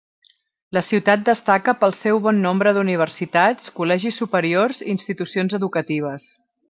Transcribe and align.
La 0.75 0.81
ciutat 0.85 1.25
destaca 1.25 1.75
pel 1.83 1.93
seu 1.97 2.21
bon 2.27 2.41
nombre 2.45 2.73
d'universitats, 2.77 3.69
col·legis 3.81 4.19
superiors 4.23 4.81
i 4.87 4.89
institucions 4.95 5.59
educatives. 5.61 6.27